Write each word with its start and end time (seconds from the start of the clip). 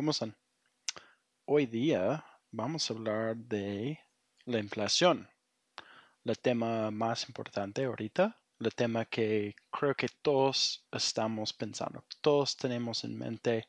¿cómo 0.00 0.12
están? 0.12 0.34
Hoy 1.44 1.66
día 1.66 2.24
vamos 2.50 2.90
a 2.90 2.94
hablar 2.94 3.36
de 3.36 4.00
la 4.46 4.58
inflación, 4.58 5.28
el 6.24 6.38
tema 6.38 6.90
más 6.90 7.28
importante 7.28 7.84
ahorita, 7.84 8.40
el 8.60 8.74
tema 8.74 9.04
que 9.04 9.54
creo 9.70 9.94
que 9.94 10.08
todos 10.22 10.88
estamos 10.90 11.52
pensando, 11.52 12.02
todos 12.22 12.56
tenemos 12.56 13.04
en 13.04 13.18
mente 13.18 13.68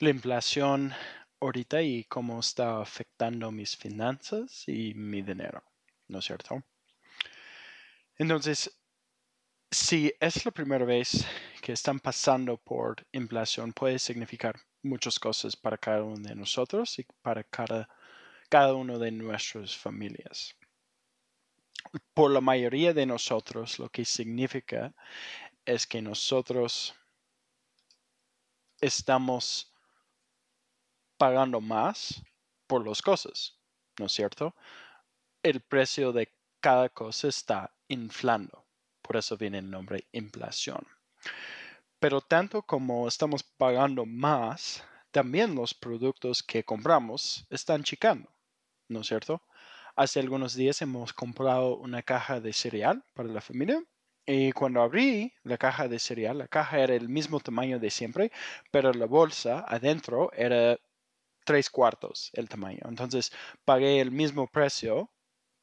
la 0.00 0.10
inflación 0.10 0.92
ahorita 1.38 1.82
y 1.82 2.02
cómo 2.02 2.40
está 2.40 2.80
afectando 2.80 3.52
mis 3.52 3.76
finanzas 3.76 4.64
y 4.66 4.92
mi 4.94 5.22
dinero, 5.22 5.62
¿no 6.08 6.18
es 6.18 6.24
cierto? 6.24 6.64
Entonces, 8.18 8.76
si 9.70 10.12
es 10.18 10.44
la 10.44 10.50
primera 10.50 10.84
vez 10.84 11.24
que 11.62 11.70
están 11.70 12.00
pasando 12.00 12.56
por 12.56 13.06
inflación, 13.12 13.72
puede 13.72 14.00
significar 14.00 14.56
muchas 14.84 15.18
cosas 15.18 15.56
para 15.56 15.78
cada 15.78 16.02
uno 16.02 16.28
de 16.28 16.34
nosotros 16.34 16.98
y 16.98 17.06
para 17.22 17.42
cada, 17.42 17.88
cada 18.48 18.74
uno 18.74 18.98
de 18.98 19.10
nuestras 19.10 19.76
familias. 19.76 20.54
Por 22.12 22.30
la 22.30 22.40
mayoría 22.40 22.92
de 22.92 23.06
nosotros, 23.06 23.78
lo 23.78 23.88
que 23.88 24.04
significa 24.04 24.94
es 25.64 25.86
que 25.86 26.02
nosotros 26.02 26.94
estamos 28.80 29.72
pagando 31.16 31.60
más 31.60 32.22
por 32.66 32.86
las 32.86 33.00
cosas, 33.00 33.58
¿no 33.98 34.06
es 34.06 34.12
cierto? 34.12 34.54
El 35.42 35.60
precio 35.60 36.12
de 36.12 36.32
cada 36.60 36.88
cosa 36.88 37.28
está 37.28 37.74
inflando. 37.88 38.64
Por 39.02 39.16
eso 39.16 39.36
viene 39.36 39.58
el 39.58 39.70
nombre 39.70 40.06
inflación. 40.12 40.86
Pero 42.04 42.20
tanto 42.20 42.60
como 42.60 43.08
estamos 43.08 43.42
pagando 43.42 44.04
más, 44.04 44.84
también 45.10 45.54
los 45.54 45.72
productos 45.72 46.42
que 46.42 46.62
compramos 46.62 47.46
están 47.48 47.82
chicando, 47.82 48.28
¿no 48.90 49.00
es 49.00 49.06
cierto? 49.06 49.40
Hace 49.96 50.20
algunos 50.20 50.54
días 50.54 50.82
hemos 50.82 51.14
comprado 51.14 51.78
una 51.78 52.02
caja 52.02 52.40
de 52.40 52.52
cereal 52.52 53.02
para 53.14 53.30
la 53.30 53.40
familia 53.40 53.82
y 54.26 54.52
cuando 54.52 54.82
abrí 54.82 55.32
la 55.44 55.56
caja 55.56 55.88
de 55.88 55.98
cereal, 55.98 56.36
la 56.36 56.46
caja 56.46 56.78
era 56.80 56.94
el 56.94 57.08
mismo 57.08 57.40
tamaño 57.40 57.78
de 57.78 57.88
siempre, 57.88 58.30
pero 58.70 58.92
la 58.92 59.06
bolsa 59.06 59.64
adentro 59.66 60.30
era 60.34 60.78
tres 61.46 61.70
cuartos 61.70 62.28
el 62.34 62.50
tamaño. 62.50 62.82
Entonces 62.86 63.32
pagué 63.64 64.02
el 64.02 64.10
mismo 64.10 64.46
precio, 64.46 65.08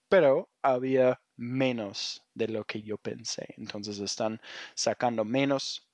pero 0.09 0.49
había 0.63 1.21
menos 1.35 2.23
de 2.33 2.47
lo 2.47 2.63
que 2.63 2.81
yo 2.81 2.97
pensé. 2.97 3.53
Entonces 3.57 3.99
están 3.99 4.41
sacando 4.73 5.23
menos 5.23 5.90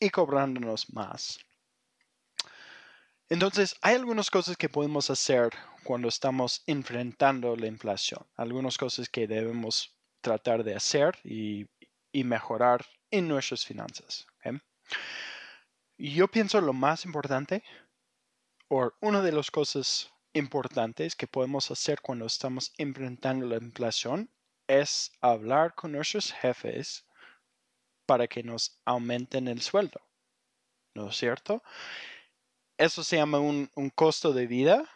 y 0.00 0.10
cobrándonos 0.10 0.92
más. 0.92 1.38
Entonces, 3.30 3.76
hay 3.82 3.94
algunas 3.94 4.30
cosas 4.30 4.56
que 4.56 4.70
podemos 4.70 5.10
hacer 5.10 5.50
cuando 5.84 6.08
estamos 6.08 6.62
enfrentando 6.66 7.56
la 7.56 7.66
inflación. 7.66 8.26
Algunas 8.36 8.78
cosas 8.78 9.08
que 9.08 9.26
debemos 9.26 9.94
tratar 10.20 10.64
de 10.64 10.74
hacer 10.74 11.18
y, 11.24 11.66
mejorar 12.24 12.84
en 13.12 13.28
nuestras 13.28 13.64
finanzas. 13.64 14.26
Yo 15.96 16.28
pienso 16.28 16.60
lo 16.60 16.72
más 16.72 17.04
importante, 17.04 17.62
o 18.68 18.92
una 19.00 19.22
de 19.22 19.32
las 19.32 19.50
cosas 19.50 20.12
importantes 20.32 21.14
que 21.16 21.26
podemos 21.26 21.70
hacer 21.70 22.00
cuando 22.00 22.26
estamos 22.26 22.72
enfrentando 22.76 23.46
la 23.46 23.56
inflación 23.56 24.30
es 24.66 25.10
hablar 25.20 25.74
con 25.74 25.92
nuestros 25.92 26.32
jefes 26.32 27.04
para 28.08 28.26
que 28.26 28.42
nos 28.42 28.80
aumenten 28.86 29.48
el 29.48 29.60
sueldo. 29.60 30.00
¿No 30.94 31.10
es 31.10 31.16
cierto? 31.18 31.62
Eso 32.78 33.04
se 33.04 33.16
llama 33.16 33.38
un, 33.38 33.68
costo 33.94 34.32
de 34.32 34.46
vida 34.46 34.88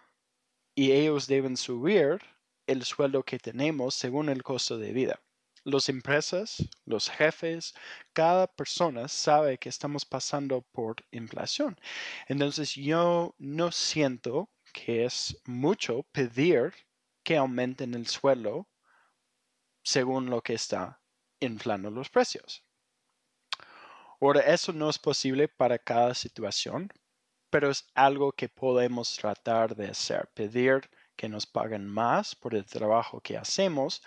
y 0.75 0.93
ellos 0.93 1.27
deben 1.27 1.59
subir 1.59 2.23
el 2.67 2.85
sueldo 2.85 3.23
que 3.23 3.39
tenemos 3.39 3.95
según 3.95 4.31
el 4.31 4.43
costo 4.43 4.79
de 4.79 4.93
vida. 4.93 5.21
Las 5.63 5.91
empresas, 5.91 6.57
los 6.87 7.11
jefes, 7.11 7.75
cada 8.15 8.47
persona 8.47 9.09
sabe 9.09 9.59
que 9.59 9.69
estamos 9.69 10.07
pasando 10.07 10.63
por 10.73 10.97
inflación. 11.11 11.79
Entonces 12.29 12.75
yo 12.75 13.35
no 13.37 13.73
siento 13.73 14.49
que 14.73 15.05
es 15.05 15.37
mucho 15.45 16.05
pedir 16.13 16.73
que 17.23 17.37
aumenten 17.37 17.93
el 17.93 18.07
sueldo 18.07 18.71
según 19.85 20.31
lo 20.31 20.41
que 20.41 20.55
está 20.55 21.03
inflando 21.41 21.91
los 21.91 22.09
precios. 22.09 22.65
Ahora, 24.23 24.41
eso 24.43 24.73
no 24.73 24.89
es 24.89 25.01
posible 25.01 25.49
para 25.49 25.81
cada 25.81 26.15
situación, 26.15 26.89
pero 27.51 27.71
es 27.71 27.89
algo 27.93 28.31
que 28.31 28.49
podemos 28.49 29.17
tratar 29.17 29.75
de 29.75 29.89
hacer, 29.89 30.29
pedir 30.33 30.89
que 31.17 31.29
nos 31.29 31.45
paguen 31.45 31.89
más 31.89 32.37
por 32.37 32.55
el 32.55 32.65
trabajo 32.65 33.21
que 33.21 33.37
hacemos, 33.37 34.01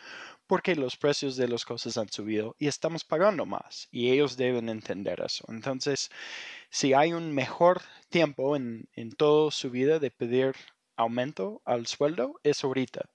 porque 0.47 0.73
los 0.77 0.95
precios 0.95 1.35
de 1.35 1.49
las 1.49 1.65
cosas 1.65 1.97
han 1.97 2.09
subido 2.09 2.55
y 2.57 2.67
estamos 2.67 3.03
pagando 3.03 3.45
más 3.45 3.89
y 3.91 4.09
ellos 4.09 4.37
deben 4.37 4.69
entender 4.69 5.19
eso. 5.19 5.43
Entonces, 5.49 6.09
si 6.69 6.93
hay 6.93 7.11
un 7.11 7.33
mejor 7.33 7.81
tiempo 8.07 8.55
en, 8.55 8.87
en 8.93 9.11
toda 9.11 9.51
su 9.51 9.69
vida 9.69 9.99
de 9.99 10.11
pedir 10.11 10.55
aumento 10.95 11.61
al 11.65 11.87
sueldo, 11.87 12.39
es 12.41 12.63
ahorita, 12.63 13.09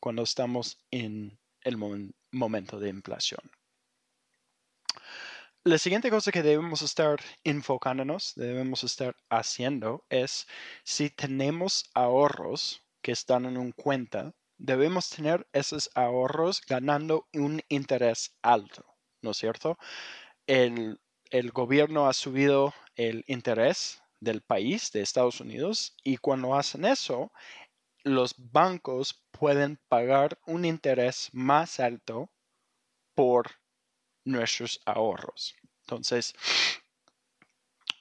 cuando 0.00 0.22
estamos 0.22 0.78
en 0.90 1.38
el 1.60 1.76
momento 2.32 2.80
de 2.80 2.88
inflación. 2.88 3.42
La 5.66 5.78
siguiente 5.78 6.10
cosa 6.10 6.30
que 6.30 6.44
debemos 6.44 6.80
estar 6.82 7.18
enfocándonos, 7.42 8.34
debemos 8.36 8.84
estar 8.84 9.16
haciendo 9.28 10.04
es 10.08 10.46
si 10.84 11.10
tenemos 11.10 11.90
ahorros 11.92 12.84
que 13.02 13.10
están 13.10 13.46
en 13.46 13.56
un 13.56 13.72
cuenta, 13.72 14.32
debemos 14.58 15.10
tener 15.10 15.48
esos 15.52 15.90
ahorros 15.96 16.60
ganando 16.68 17.26
un 17.32 17.62
interés 17.68 18.36
alto, 18.42 18.84
¿no 19.22 19.32
es 19.32 19.38
cierto? 19.38 19.76
El, 20.46 21.00
el 21.30 21.50
gobierno 21.50 22.06
ha 22.06 22.12
subido 22.12 22.72
el 22.94 23.24
interés 23.26 24.00
del 24.20 24.42
país, 24.42 24.92
de 24.92 25.02
Estados 25.02 25.40
Unidos, 25.40 25.96
y 26.04 26.18
cuando 26.18 26.54
hacen 26.54 26.84
eso, 26.84 27.32
los 28.04 28.36
bancos 28.38 29.26
pueden 29.32 29.80
pagar 29.88 30.38
un 30.46 30.64
interés 30.64 31.28
más 31.32 31.80
alto 31.80 32.30
por 33.16 33.50
nuestros 34.26 34.80
ahorros. 34.84 35.54
Entonces, 35.80 36.34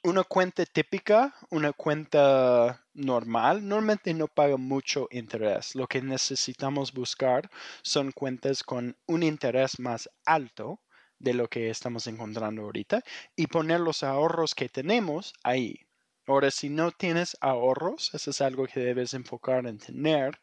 una 0.04 0.24
cuenta 0.24 0.66
típica, 0.66 1.34
una 1.50 1.74
cuenta 1.74 2.86
normal, 2.94 3.68
normalmente 3.68 4.14
no 4.14 4.28
paga 4.28 4.58
mucho 4.58 5.08
interés. 5.12 5.76
Lo 5.76 5.88
que 5.88 6.02
necesitamos 6.02 6.94
buscar 6.94 7.50
son 7.82 8.12
cuentas 8.12 8.64
con 8.64 8.98
un 9.08 9.24
interés 9.24 9.80
más 9.80 10.10
alto 10.26 10.82
de 11.18 11.34
lo 11.34 11.48
que 11.48 11.70
estamos 11.70 12.08
encontrando 12.08 12.64
ahorita 12.64 13.02
y 13.36 13.48
poner 13.48 13.80
los 13.80 14.04
ahorros 14.04 14.54
que 14.54 14.70
tenemos 14.70 15.34
ahí. 15.44 15.80
Ahora, 16.28 16.50
si 16.52 16.70
no 16.70 16.92
tienes 16.92 17.38
ahorros, 17.40 18.14
eso 18.14 18.32
es 18.32 18.42
algo 18.42 18.66
que 18.66 18.80
debes 18.80 19.14
enfocar 19.14 19.66
en 19.68 19.78
tener 19.78 20.40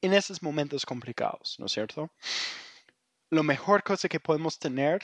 en 0.00 0.12
esos 0.12 0.42
momentos 0.42 0.86
complicados, 0.86 1.56
¿no 1.58 1.66
es 1.66 1.72
cierto? 1.72 2.10
Lo 3.30 3.42
mejor 3.42 3.82
cosa 3.82 4.08
que 4.08 4.20
podemos 4.20 4.58
tener 4.58 5.02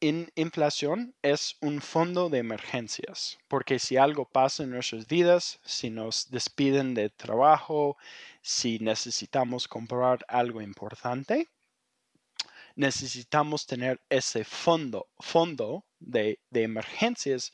en 0.00 0.30
inflación 0.34 1.14
es 1.22 1.56
un 1.60 1.80
fondo 1.80 2.28
de 2.28 2.38
emergencias, 2.38 3.38
porque 3.48 3.78
si 3.78 3.96
algo 3.96 4.24
pasa 4.24 4.64
en 4.64 4.70
nuestras 4.70 5.06
vidas, 5.06 5.60
si 5.64 5.90
nos 5.90 6.30
despiden 6.30 6.92
de 6.92 7.08
trabajo, 7.08 7.96
si 8.42 8.78
necesitamos 8.80 9.68
comprar 9.68 10.24
algo 10.28 10.60
importante, 10.60 11.48
necesitamos 12.74 13.66
tener 13.66 14.00
ese 14.10 14.44
fondo, 14.44 15.08
fondo 15.20 15.84
de, 16.00 16.40
emergencias 16.52 17.52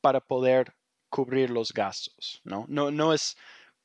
para 0.00 0.20
poder 0.20 0.74
cubrir 1.10 1.50
los 1.50 1.72
gastos. 1.72 2.40
No, 2.44 2.66
no 2.68 3.12
es 3.12 3.36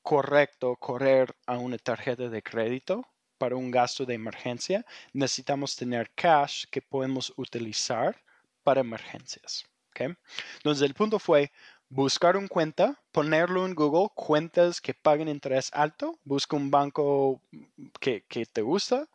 correcto 0.01 0.75
correr 0.75 1.35
a 1.45 1.57
una 1.57 1.77
tarjeta 1.77 2.27
de 2.27 2.41
crédito 2.41 3.07
para 3.43 3.57
un 3.57 3.71
gasto 3.71 4.05
de 4.05 4.13
emergencia. 4.13 4.85
Necesitamos 5.11 5.75
tener 5.75 6.09
cash 6.15 6.63
que 6.71 6.81
podemos 6.81 7.33
utilizar 7.35 8.15
para 8.63 8.79
emergencias. 8.79 9.65
¿okay? 9.89 10.15
Entonces 10.55 10.87
el 10.87 10.93
punto 10.93 11.19
fue 11.19 11.51
buscar 11.89 12.37
un 12.37 12.47
cuenta, 12.47 12.97
ponerlo 13.11 13.65
en 13.65 13.75
Google, 13.75 14.07
cuentas 14.15 14.79
que 14.79 14.93
paguen 14.93 15.27
interés 15.27 15.69
alto, 15.73 16.17
busca 16.23 16.55
un 16.55 16.71
banco 16.71 17.41
que, 17.99 18.23
te 18.29 18.61
gusta, 18.61 19.09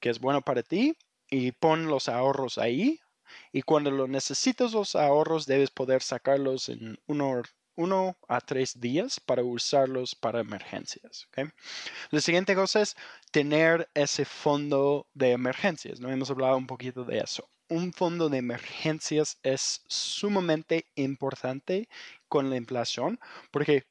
que 0.00 0.08
es 0.08 0.20
bueno 0.20 0.40
para 0.40 0.62
ti, 0.62 0.96
y 1.28 1.52
pon 1.52 1.86
los 1.86 2.08
ahorros 2.08 2.56
ahí 2.56 2.98
y 3.52 3.60
cuando 3.60 3.90
lo 3.90 4.08
necesitas 4.08 4.72
los 4.72 4.96
ahorros 4.96 5.44
debes 5.44 5.70
poder 5.70 6.00
sacarlos 6.00 6.70
en 6.70 6.98
uno, 7.06 7.42
uno 7.76 8.16
a 8.28 8.40
tres 8.40 8.80
días 8.80 9.20
para 9.20 9.44
usarlos 9.44 10.14
para 10.14 10.40
emergencias. 10.40 11.28
La 12.10 12.20
siguiente 12.20 12.54
cosa 12.54 12.80
es 12.80 12.96
tener 13.30 13.88
ese 13.94 14.24
fondo 14.24 15.06
de 15.14 15.32
emergencias. 15.32 16.00
No 16.00 16.10
hemos 16.10 16.30
hablado 16.30 16.56
un 16.56 16.66
poquito 16.66 17.04
de 17.04 17.18
eso. 17.18 17.48
Un 17.68 17.92
fondo 17.92 18.28
de 18.28 18.38
emergencias 18.38 19.38
es 19.42 19.82
sumamente 19.88 20.86
importante 20.94 21.88
con 22.28 22.48
la 22.50 22.56
inflación 22.56 23.18
porque 23.50 23.86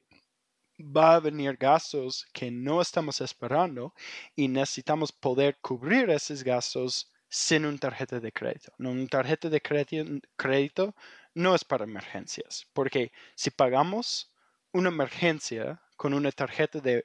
va 0.78 1.14
a 1.14 1.20
venir 1.20 1.56
gastos 1.56 2.26
que 2.32 2.50
no 2.50 2.80
estamos 2.80 3.20
esperando 3.20 3.94
y 4.34 4.48
necesitamos 4.48 5.12
poder 5.12 5.58
cubrir 5.60 6.10
esos 6.10 6.42
gastos 6.42 7.12
sin 7.28 7.66
una 7.66 7.78
tarjeta 7.78 8.20
de 8.20 8.32
crédito. 8.32 8.72
Una 8.78 9.06
tarjeta 9.06 9.48
de 9.48 9.60
crédito 9.60 10.94
no 11.36 11.54
es 11.54 11.64
para 11.64 11.84
emergencias, 11.84 12.66
porque 12.72 13.12
si 13.34 13.50
pagamos 13.50 14.32
una 14.72 14.88
emergencia 14.88 15.82
con 15.96 16.14
una 16.14 16.32
tarjeta 16.32 16.80
de, 16.80 17.04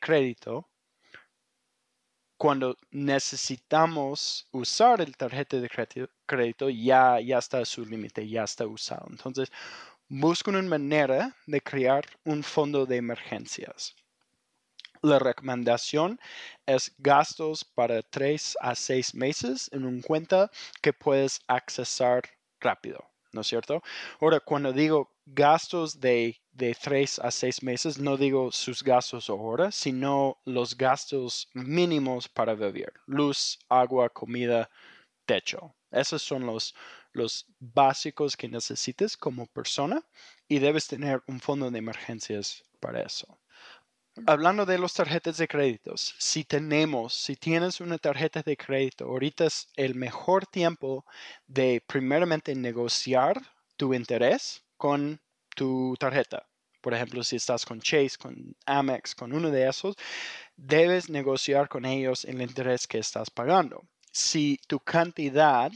crédito, 0.00 0.68
cuando 2.36 2.76
necesitamos 2.90 4.48
usar 4.50 5.00
el 5.00 5.16
tarjeta 5.16 5.58
de 5.60 5.70
crédito, 6.26 6.70
ya, 6.70 7.20
ya 7.20 7.38
está 7.38 7.58
a 7.58 7.64
su 7.64 7.86
límite, 7.86 8.28
ya 8.28 8.42
está 8.42 8.66
usado. 8.66 9.06
Entonces, 9.08 9.52
buscan 10.08 10.56
una 10.56 10.68
manera 10.68 11.36
de 11.46 11.60
crear 11.60 12.04
un 12.24 12.42
fondo 12.42 12.84
de 12.84 12.96
emergencias. 12.96 13.94
La 15.02 15.20
recomendación 15.20 16.18
es 16.66 16.92
gastos 16.98 17.64
para 17.64 18.02
3 18.02 18.56
a 18.60 18.74
6 18.74 19.14
meses 19.14 19.70
en 19.72 19.84
una 19.84 20.02
cuenta 20.02 20.50
que 20.80 20.92
puedes 20.92 21.40
accesar 21.46 22.22
rápido, 22.58 23.11
¿no 23.32 23.40
es 23.40 23.46
cierto? 23.46 23.82
Ahora, 24.20 24.40
cuando 24.40 24.72
digo 24.72 25.10
gastos 25.26 26.00
de, 26.00 26.40
de 26.52 26.74
3 26.74 27.18
a 27.18 27.30
6 27.30 27.62
meses, 27.62 27.98
no 27.98 28.16
digo 28.16 28.52
sus 28.52 28.82
gastos 28.82 29.30
ahora, 29.30 29.72
sino 29.72 30.38
los 30.44 30.76
gastos 30.76 31.48
mínimos 31.54 32.28
para 32.28 32.54
vivir. 32.54 32.92
Luz, 33.06 33.58
agua, 33.68 34.08
comida, 34.08 34.70
techo. 35.26 35.74
Esos 35.90 36.22
son 36.22 36.46
los, 36.46 36.74
los 37.12 37.46
básicos 37.58 38.36
que 38.36 38.48
necesites 38.48 39.16
como 39.16 39.46
persona 39.46 40.02
y 40.48 40.58
debes 40.58 40.86
tener 40.86 41.22
un 41.26 41.40
fondo 41.40 41.70
de 41.70 41.78
emergencias 41.78 42.64
para 42.80 43.02
eso. 43.02 43.38
Hablando 44.26 44.66
de 44.66 44.78
las 44.78 44.92
tarjetas 44.92 45.38
de 45.38 45.48
créditos, 45.48 46.14
si 46.18 46.44
tenemos, 46.44 47.14
si 47.14 47.34
tienes 47.34 47.80
una 47.80 47.96
tarjeta 47.96 48.42
de 48.42 48.58
crédito, 48.58 49.06
ahorita 49.06 49.46
es 49.46 49.68
el 49.74 49.94
mejor 49.94 50.46
tiempo 50.46 51.06
de 51.46 51.82
primeramente 51.86 52.54
negociar 52.54 53.40
tu 53.78 53.94
interés 53.94 54.62
con 54.76 55.18
tu 55.56 55.96
tarjeta. 55.98 56.46
Por 56.82 56.92
ejemplo, 56.92 57.24
si 57.24 57.36
estás 57.36 57.64
con 57.64 57.80
Chase, 57.80 58.18
con 58.20 58.54
Amex, 58.66 59.14
con 59.14 59.32
uno 59.32 59.50
de 59.50 59.66
esos, 59.66 59.96
debes 60.56 61.08
negociar 61.08 61.70
con 61.70 61.86
ellos 61.86 62.26
el 62.26 62.42
interés 62.42 62.86
que 62.86 62.98
estás 62.98 63.30
pagando. 63.30 63.82
Si 64.12 64.58
tu 64.68 64.78
cantidad 64.78 65.72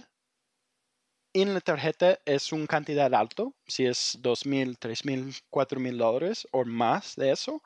en 1.32 1.54
la 1.54 1.60
tarjeta 1.60 2.18
es 2.26 2.52
una 2.52 2.66
cantidad 2.66 3.14
alto, 3.14 3.54
si 3.66 3.86
es 3.86 4.18
$2,000, 4.20 4.46
mil, 5.04 5.24
mil, 5.24 5.80
mil 5.80 5.98
dólares 5.98 6.46
o 6.52 6.66
más 6.66 7.16
de 7.16 7.32
eso, 7.32 7.62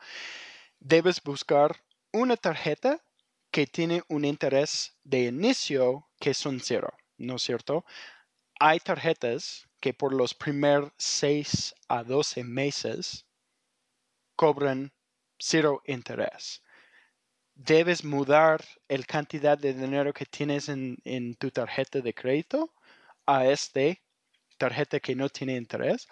debes 0.81 1.23
buscar 1.23 1.85
una 2.13 2.37
tarjeta 2.37 3.05
que 3.51 3.67
tiene 3.67 4.03
un 4.09 4.25
interés 4.25 4.97
de 5.05 5.25
inicio 5.27 6.09
que 6.19 6.35
son 6.35 6.61
cero, 6.61 6.93
¿no 7.19 7.37
es 7.37 7.43
cierto? 7.43 7.85
Hay 8.59 8.81
tarjetas 8.81 9.69
que 9.81 9.95
por 9.95 10.13
los 10.13 10.35
primeros 10.35 10.93
6 10.99 11.75
a 11.89 12.03
12 12.03 12.45
meses 12.45 13.27
cobran 14.37 14.93
cero 15.39 15.83
interés. 15.87 16.63
Debes 17.55 18.05
mudar 18.05 18.65
el 18.89 19.07
cantidad 19.07 19.59
de 19.59 19.75
dinero 19.75 20.13
que 20.13 20.27
tienes 20.27 20.69
en, 20.69 20.97
en 21.05 21.35
tu 21.35 21.51
tarjeta 21.51 22.01
de 22.01 22.15
crédito 22.15 22.75
a 23.27 23.47
este 23.47 24.03
tarjeta 24.61 25.01
que 25.01 25.17
no 25.17 25.29
tiene 25.31 25.57
interés 25.57 26.07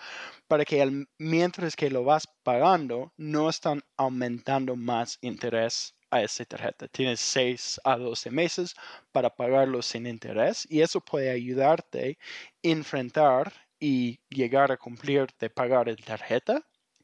para 0.48 0.64
que 0.64 1.06
mientras 1.18 1.76
que 1.76 1.90
lo 1.90 2.02
vas 2.02 2.26
pagando 2.42 3.12
no 3.18 3.50
están 3.50 3.82
aumentando 3.96 4.74
más 4.74 5.18
interés 5.20 5.94
a 6.10 6.22
esa 6.22 6.44
tarjeta. 6.46 6.88
Tienes 6.88 7.20
6 7.20 7.80
a 7.84 7.98
12 7.98 8.30
meses 8.30 8.74
para 9.12 9.28
pagarlo 9.28 9.82
sin 9.82 10.06
interés 10.06 10.66
y 10.70 10.80
eso 10.80 11.00
puede 11.00 11.30
ayudarte 11.30 12.18
a 12.64 12.68
enfrentar 12.68 13.52
y 13.78 14.18
llegar 14.30 14.72
a 14.72 14.78
cumplir 14.78 15.26
de 15.38 15.50
pagar 15.50 15.88
el 15.90 16.02
tarjeta 16.02 16.62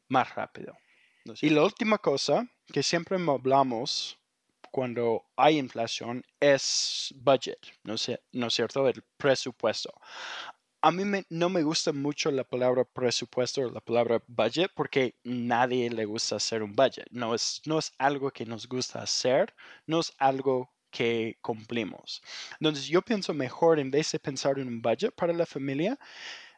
más 0.09 0.33
rápido. 0.33 0.75
Y 1.41 1.49
la 1.49 1.63
última 1.63 1.97
cosa 1.99 2.47
que 2.73 2.81
siempre 2.83 3.17
hablamos 3.17 4.17
cuando 4.75 5.23
hay 5.37 5.57
inflación 5.57 6.21
es 6.37 7.13
budget, 7.15 7.59
¿no, 7.83 7.93
es 7.93 8.53
cierto? 8.53 8.85
El 8.89 9.01
presupuesto. 9.15 9.93
A 10.85 10.91
mí 10.91 11.03
no 11.31 11.49
me 11.49 11.63
gusta 11.63 11.91
mucho 11.91 12.29
la 12.29 12.43
palabra 12.43 12.83
presupuesto 12.83 13.61
o 13.61 13.71
la 13.71 13.81
palabra 13.81 14.21
budget 14.27 14.71
porque 14.75 15.15
nadie 15.23 15.89
le 15.89 16.05
gusta 16.05 16.35
hacer 16.35 16.61
un 16.61 16.75
budget. 16.75 17.07
No 17.09 17.33
es, 17.33 17.59
no 17.65 17.79
es 17.79 17.91
algo 17.97 18.29
que 18.29 18.45
nos 18.45 18.67
gusta 18.69 19.01
hacer, 19.01 19.55
no 19.87 20.01
es 20.01 20.13
algo 20.19 20.69
que 20.91 21.39
cumplimos. 21.41 22.21
Entonces 22.59 22.85
yo 22.85 23.01
pienso 23.01 23.33
mejor 23.33 23.79
en 23.79 23.89
vez 23.89 24.11
de 24.11 24.19
pensar 24.19 24.59
en 24.59 24.67
un 24.67 24.79
budget 24.79 25.15
para 25.15 25.33
la 25.33 25.47
familia, 25.47 25.97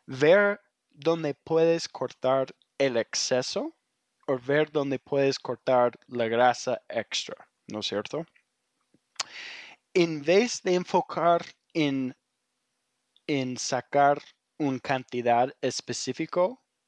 ver 0.05 0.59
dónde 0.89 1.33
puedes 1.33 1.87
cortar 1.87 2.53
el 2.77 2.97
exceso 2.97 3.77
o 4.27 4.37
ver 4.37 4.73
dónde 4.73 4.99
puedes 4.99 5.39
cortar 5.39 5.97
la 6.07 6.27
grasa 6.27 6.81
extra. 6.89 7.47
¿no 7.67 7.79
es 7.79 7.87
cierto? 7.87 8.25
En 9.93 10.21
vez 10.21 10.61
de 10.63 10.75
enfocar 10.75 11.45
en, 11.73 12.13
en 13.27 13.57
sacar 13.57 14.21
una 14.57 14.79
cantidad 14.79 15.53
específica 15.61 16.47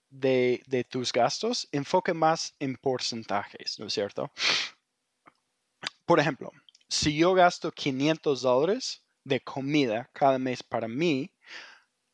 de, 0.09 0.63
de, 0.67 0.83
tus 0.83 1.13
gastos, 1.13 1.67
enfoque 1.71 2.13
más 2.13 2.55
en 2.59 2.75
porcentajes, 2.75 3.79
¿no 3.79 3.87
es 3.87 3.93
cierto? 3.93 4.31
Por 6.05 6.19
ejemplo, 6.19 6.51
si 6.87 7.15
yo 7.15 7.33
gasto 7.35 7.71
500 7.71 8.41
dólares 8.41 9.03
de 9.23 9.39
comida 9.41 10.09
cada 10.13 10.39
mes 10.39 10.63
para 10.63 10.87
mí, 10.87 11.31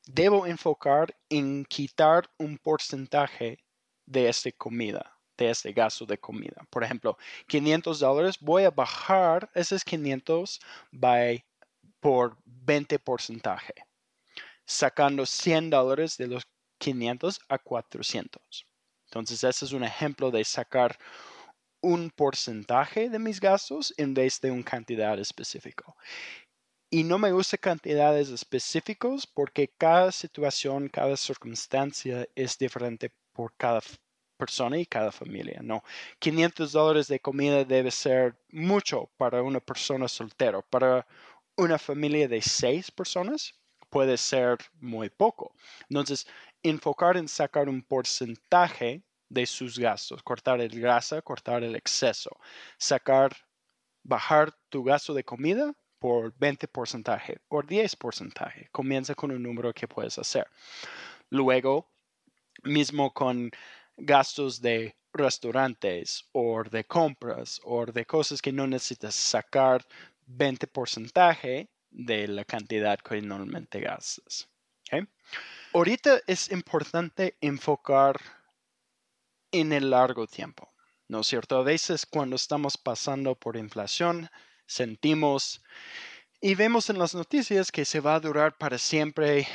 debo 0.06 0.46
enfocar 0.46 1.16
en 1.30 1.64
quitar 1.64 2.30
un 2.38 2.58
porcentaje 2.58 3.64
de 4.06 4.28
esta 4.28 4.52
comida 4.52 5.16
de 5.38 5.50
este 5.50 5.74
gasto 5.74 6.06
de 6.06 6.18
comida. 6.18 6.66
Por 6.70 6.84
ejemplo, 6.84 7.18
500 7.48 8.00
dólares, 8.00 8.38
voy 8.40 8.64
a 8.64 8.72
bajar 8.72 9.50
esos 9.54 9.84
500 9.84 10.60
by, 10.92 11.46
por 12.00 12.38
20 12.46 13.00
porcentaje, 13.00 13.74
sacando 14.66 15.26
100 15.26 15.70
dólares 15.70 16.18
de 16.18 16.28
los 16.28 16.44
500 16.80 17.40
a 17.50 17.58
400. 17.58 18.66
Entonces, 19.06 19.44
ese 19.44 19.66
es 19.66 19.72
un 19.72 19.84
ejemplo 19.84 20.32
de 20.32 20.44
sacar 20.44 20.98
un 21.82 22.10
porcentaje 22.10 23.10
de 23.10 23.20
mis 23.20 23.40
gastos 23.40 23.94
en 23.98 24.14
vez 24.14 24.42
de 24.42 24.52
una 24.52 24.64
cantidad 24.64 25.20
específica. 25.20 25.86
Y 26.90 27.04
no 27.04 27.20
me 27.20 27.32
gusta 27.32 27.58
cantidades 27.58 28.30
específicas 28.30 29.28
porque 29.28 29.68
cada 29.78 30.12
situación, 30.12 30.90
cada 30.90 31.16
circunstancia 31.18 32.28
es 32.36 32.58
diferente 32.58 33.12
por 33.34 33.54
cada 33.56 33.82
persona 34.38 34.78
y 34.78 34.86
cada 34.86 35.12
familia, 35.12 35.62
no. 35.64 35.84
500 36.20 36.72
dólares 36.72 37.08
de 37.08 37.20
comida 37.20 37.64
debe 37.64 37.92
ser 37.92 38.36
mucho 38.50 39.10
para 39.18 39.44
una 39.44 39.60
persona 39.60 40.08
soltera. 40.08 40.62
Para 40.62 41.08
una 41.58 41.78
familia 41.78 42.28
de 42.28 42.42
seis 42.42 42.92
personas 42.92 43.54
puede 43.90 44.18
ser 44.18 44.58
muy 44.80 45.10
poco. 45.10 45.56
Entonces, 45.90 46.28
enfocar 46.64 47.18
en 47.18 47.28
sacar 47.28 47.70
un 47.70 47.82
porcentaje 47.82 49.04
de 49.30 49.46
sus 49.46 49.78
gastos, 49.80 50.22
cortar 50.24 50.62
el 50.62 50.80
grasa, 50.80 51.22
cortar 51.22 51.64
el 51.64 51.76
exceso, 51.76 52.38
sacar, 52.78 53.36
bajar 54.04 54.54
tu 54.70 54.84
gasto 54.84 55.14
de 55.14 55.24
comida 55.24 55.74
por 56.00 56.34
20 56.38 56.68
porcentaje 56.68 57.40
o 57.48 57.62
10 57.62 57.96
porcentaje. 57.96 58.70
Comienza 58.72 59.16
con 59.16 59.32
un 59.32 59.42
número 59.42 59.74
que 59.74 59.88
puedes 59.88 60.20
hacer. 60.20 60.48
Luego, 61.30 61.90
mismo 62.64 63.14
con 63.14 63.50
gastos 63.98 64.62
de 64.62 64.96
restaurantes 65.14 66.28
o 66.34 66.64
de 66.64 66.84
compras 66.84 67.62
o 67.64 67.86
de 67.86 68.06
cosas 68.06 68.42
que 68.42 68.52
no 68.52 68.68
necesitas 68.68 69.16
sacar 69.16 69.86
20 70.28 70.68
porcentaje 70.68 71.70
de 71.96 72.28
la 72.28 72.44
cantidad 72.44 73.00
que 73.00 73.22
normalmente 73.22 73.80
gastas. 73.80 74.50
Ahorita 75.74 76.22
es 76.28 76.52
importante 76.52 77.38
enfocar 77.42 78.20
en 79.52 79.74
el 79.74 79.90
largo 79.90 80.28
tiempo, 80.28 80.74
¿no 81.08 81.22
es 81.22 81.28
cierto? 81.28 81.58
A 81.58 81.64
veces 81.64 82.06
cuando 82.06 82.36
estamos 82.36 82.78
pasando 82.78 83.36
por 83.36 83.58
inflación, 83.58 84.30
sentimos 84.66 85.64
y 86.42 86.56
vemos 86.56 86.90
en 86.90 87.00
las 87.00 87.16
noticias 87.16 87.72
que 87.72 87.86
se 87.86 88.00
va 88.00 88.16
a 88.16 88.20
durar 88.20 88.58
para 88.58 88.78
siempre, 88.78 89.48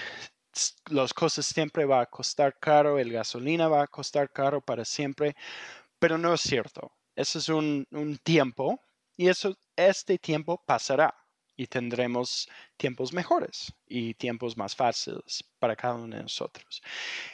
las 0.91 1.15
cosas 1.15 1.47
siempre 1.47 1.85
va 1.85 2.01
a 2.01 2.07
costar 2.07 2.59
caro, 2.59 2.99
el 2.99 3.13
gasolina 3.13 3.69
va 3.69 3.83
a 3.83 3.87
costar 3.87 4.31
caro 4.33 4.61
para 4.61 4.85
siempre, 4.85 5.37
pero 5.99 6.19
no 6.19 6.35
es 6.35 6.41
cierto. 6.41 6.93
Eso 7.15 7.39
es 7.39 7.49
un, 7.49 7.87
tiempo 8.23 8.81
y 9.17 9.29
eso, 9.29 9.57
este 9.77 10.19
tiempo 10.19 10.63
pasará 10.67 11.15
y 11.61 11.67
tendremos 11.67 12.49
tiempos 12.79 13.13
mejores 13.13 13.71
y 13.87 14.15
tiempos 14.15 14.57
más 14.57 14.75
fáciles 14.75 15.45
para 15.59 15.77
cada 15.77 15.97
uno 15.97 16.17
de 16.17 16.23
nosotros. 16.23 16.81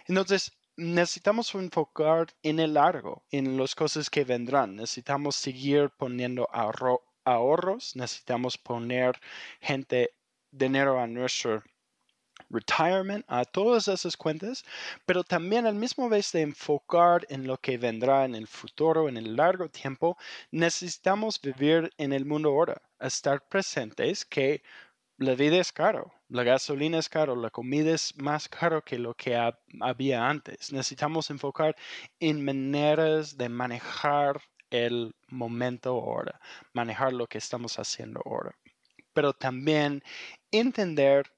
Entonces, 0.09 0.51
necesitamos 0.77 1.55
enfocar 1.55 2.27
en 2.43 2.59
el 2.59 2.75
largo, 2.75 3.25
en 3.31 3.57
las 3.57 3.77
cosas 3.77 4.11
que 4.11 4.25
vendrán. 4.25 4.75
Necesitamos 4.75 5.37
seguir 5.37 5.91
poniendo 5.97 6.49
ahorros, 7.23 7.95
necesitamos 7.95 8.59
poner 8.59 9.15
gente, 9.61 10.11
dinero 10.51 10.99
a 10.99 11.07
nuestro 11.07 11.63
retirement, 12.51 13.25
a 13.29 13.45
todas 13.45 13.89
esas 13.89 14.17
cuentas, 14.17 14.65
pero 15.05 15.25
también 15.25 15.67
al 15.67 15.75
mismo 15.75 16.09
vez 16.09 16.33
de 16.33 16.43
enfocar 16.43 17.27
en 17.29 17.47
lo 17.47 17.59
que 17.59 17.79
vendrá 17.79 18.25
en 18.25 18.35
el 18.35 18.47
futuro, 18.47 19.09
en 19.09 19.17
el 19.17 19.37
largo 19.37 19.69
tiempo, 19.69 20.17
necesitamos 20.51 21.41
vivir 21.41 21.91
en 21.99 22.13
el 22.13 22.25
mundo 22.25 22.51
ahora, 22.51 22.81
estar 23.01 23.47
presentes 23.49 24.25
que 24.25 24.63
la 25.19 25.35
vida 25.35 25.57
es 25.59 25.73
caro, 25.73 26.13
la 26.29 26.43
gasolina 26.43 26.99
es 26.99 27.09
caro, 27.09 27.37
la 27.37 27.51
comida 27.51 27.95
es 27.95 28.15
más 28.19 28.49
caro 28.49 28.83
que 28.83 28.99
lo 28.99 29.15
que 29.15 29.35
había 29.81 30.29
antes. 30.29 30.73
Necesitamos 30.73 31.31
enfocar 31.31 31.75
en 32.21 32.45
maneras 32.45 33.37
de 33.39 33.49
manejar 33.49 34.43
el 34.71 35.15
momento 35.29 35.91
ahora, 35.91 36.41
manejar 36.73 37.13
lo 37.13 37.27
que 37.27 37.39
estamos 37.39 37.79
haciendo 37.79 38.21
ahora. 38.27 38.55
Pero 39.13 39.33
también 39.33 40.03
entender 40.51 41.33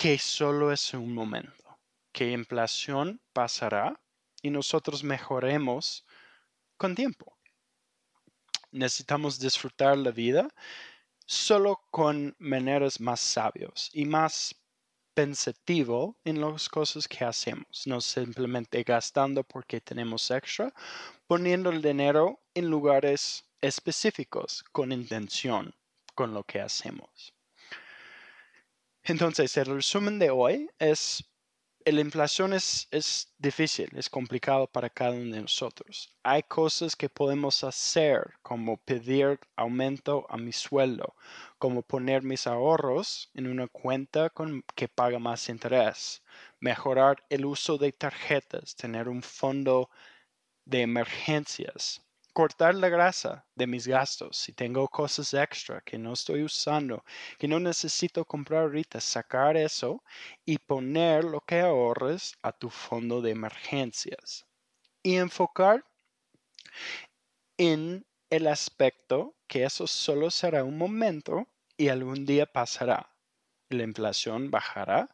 que 0.00 0.16
solo 0.16 0.72
es 0.72 0.94
un 0.94 1.12
momento, 1.12 1.78
que 2.10 2.30
inflación 2.30 3.20
pasará 3.34 4.00
y 4.40 4.48
nosotros 4.48 5.04
mejoremos 5.04 6.06
con 6.78 6.94
tiempo. 6.94 7.36
Necesitamos 8.70 9.38
disfrutar 9.38 9.98
la 9.98 10.10
vida 10.10 10.48
solo 11.26 11.82
con 11.90 12.34
maneras 12.38 12.98
más 12.98 13.20
sabios 13.20 13.90
y 13.92 14.06
más 14.06 14.54
pensativo 15.12 16.16
en 16.24 16.40
las 16.40 16.70
cosas 16.70 17.06
que 17.06 17.22
hacemos, 17.22 17.86
no 17.86 18.00
simplemente 18.00 18.82
gastando 18.84 19.44
porque 19.44 19.82
tenemos 19.82 20.30
extra, 20.30 20.72
poniendo 21.26 21.68
el 21.68 21.82
dinero 21.82 22.40
en 22.54 22.70
lugares 22.70 23.44
específicos 23.60 24.64
con 24.72 24.92
intención 24.92 25.74
con 26.14 26.32
lo 26.32 26.42
que 26.44 26.62
hacemos. 26.62 27.34
Entonces, 29.10 29.56
el 29.56 29.66
resumen 29.66 30.20
de 30.20 30.30
hoy 30.30 30.70
es 30.78 31.24
la 31.84 32.00
inflación 32.00 32.52
es, 32.52 32.86
es, 32.92 33.34
difícil, 33.38 33.90
es 33.96 34.08
complicado 34.08 34.68
para 34.68 34.88
cada 34.88 35.12
uno 35.12 35.34
de 35.34 35.40
nosotros. 35.40 36.14
Hay 36.22 36.44
cosas 36.44 36.94
que 36.94 37.08
podemos 37.08 37.64
hacer, 37.64 38.34
como 38.42 38.76
pedir 38.76 39.40
aumento 39.56 40.26
a 40.28 40.36
mi 40.36 40.52
sueldo, 40.52 41.16
como 41.58 41.82
poner 41.82 42.22
mis 42.22 42.46
ahorros 42.46 43.30
en 43.34 43.48
una 43.48 43.66
cuenta 43.66 44.30
con, 44.30 44.62
que 44.76 44.86
paga 44.86 45.18
más 45.18 45.48
interés, 45.48 46.22
mejorar 46.60 47.24
el 47.30 47.46
uso 47.46 47.78
de 47.78 47.90
tarjetas, 47.90 48.76
tener 48.76 49.08
un 49.08 49.22
fondo 49.22 49.90
de 50.64 50.82
emergencias, 50.82 52.02
cortar 52.32 52.74
la 52.74 52.88
grasa 52.88 53.46
de 53.54 53.66
mis 53.66 53.86
gastos. 53.86 54.36
Si 54.36 54.52
tengo 54.52 54.88
cosas 54.88 55.34
extra 55.34 55.80
que 55.80 55.98
no 55.98 56.12
estoy 56.12 56.42
usando, 56.42 57.04
que 57.38 57.48
no 57.48 57.60
necesito 57.60 58.24
comprar 58.24 58.62
ahorita, 58.62 59.00
sacar 59.00 59.56
eso 59.56 60.02
y 60.44 60.58
poner 60.58 61.24
lo 61.24 61.40
que 61.40 61.60
ahorres 61.60 62.34
a 62.42 62.52
tu 62.52 62.70
fondo 62.70 63.20
de 63.20 63.30
emergencias. 63.30 64.46
Y 65.02 65.16
enfocar 65.16 65.84
en 67.58 68.06
el 68.30 68.46
aspecto 68.46 69.34
que 69.46 69.64
eso 69.64 69.86
solo 69.86 70.30
será 70.30 70.64
un 70.64 70.78
momento 70.78 71.46
y 71.76 71.88
algún 71.88 72.24
día 72.24 72.46
pasará. 72.46 73.10
La 73.68 73.82
inflación 73.82 74.50
bajará 74.50 75.08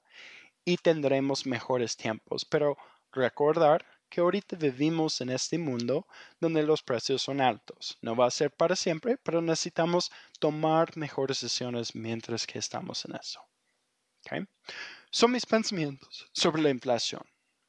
y 0.64 0.76
tendremos 0.76 1.46
mejores 1.46 1.96
tiempos. 1.96 2.44
Pero 2.44 2.76
recordar 3.12 3.86
que 4.08 4.20
ahorita 4.20 4.56
vivimos 4.56 5.20
en 5.20 5.30
este 5.30 5.58
mundo 5.58 6.06
donde 6.40 6.62
los 6.62 6.82
precios 6.82 7.22
son 7.22 7.40
altos. 7.40 7.98
No 8.00 8.16
va 8.16 8.26
a 8.26 8.30
ser 8.30 8.50
para 8.50 8.76
siempre, 8.76 9.16
pero 9.22 9.40
necesitamos 9.42 10.10
tomar 10.38 10.96
mejores 10.96 11.40
decisiones 11.40 11.94
mientras 11.94 12.46
que 12.46 12.58
estamos 12.58 13.04
en 13.04 13.16
eso. 13.16 13.40
Son 15.10 15.30
mis 15.30 15.46
pensamientos 15.46 16.28
sobre 16.32 16.62
la 16.62 16.70
inflación. 16.70 17.22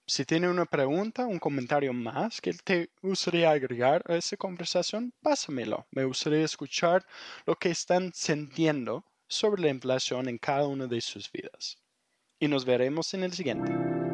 Si 0.10 0.24
tiene 0.24 0.50
una 0.50 0.66
pregunta, 0.66 1.26
un 1.26 1.38
comentario 1.38 1.92
más 1.92 2.40
que 2.40 2.54
te 2.54 2.90
gustaría 3.02 3.52
agregar 3.52 4.02
a 4.08 4.16
esa 4.16 4.38
conversación, 4.38 5.14
pásamelo. 5.22 5.86
Me 5.92 6.06
gustaría 6.06 6.46
escuchar 6.46 7.06
lo 7.46 7.56
que 7.56 7.70
están 7.70 8.14
sintiendo 8.14 9.04
sobre 9.28 9.62
la 9.64 9.70
inflación 9.70 10.30
en 10.30 10.38
cada 10.38 10.66
una 10.66 10.88
de 10.88 11.02
sus 11.02 11.30
vidas. 11.30 11.78
Y 12.40 12.48
nos 12.48 12.64
veremos 12.64 13.14
en 13.14 13.24
el 13.24 13.34
siguiente. 13.34 14.07